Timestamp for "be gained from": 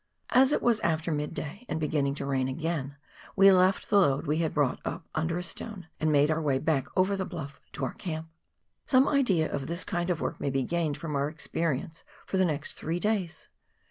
10.49-11.15